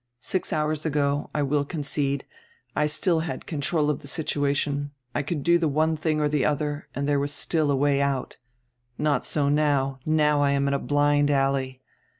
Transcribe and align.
Six 0.21 0.51
hours 0.51 0.83
ago, 0.83 1.29
I 1.31 1.43
will 1.43 1.63
concede, 1.63 2.25
I 2.75 2.87
still 2.87 3.19
had 3.19 3.45
control 3.45 3.91
of 3.91 3.99
the 3.99 4.07
situation, 4.07 4.89
I 5.13 5.21
could 5.21 5.43
do 5.43 5.59
the 5.59 5.67
one 5.67 5.95
tiling 5.95 6.19
or 6.19 6.27
the 6.27 6.43
other, 6.43 6.87
there 6.95 7.19
was 7.19 7.31
still 7.31 7.69
a 7.69 7.75
way 7.75 8.01
out. 8.01 8.37
Not 8.97 9.25
so 9.25 9.47
now; 9.47 9.99
now 10.03 10.41
I 10.41 10.53
am 10.53 10.67
in 10.67 10.73
a 10.73 10.79
blind 10.79 11.29
alley. 11.29 11.83